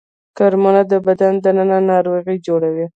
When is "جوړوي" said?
2.47-2.85